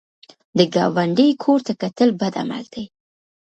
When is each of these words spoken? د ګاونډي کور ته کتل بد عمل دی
د 0.57 0.59
ګاونډي 0.75 1.27
کور 1.43 1.59
ته 1.67 1.73
کتل 1.81 2.09
بد 2.19 2.33
عمل 2.41 2.65
دی 2.73 2.85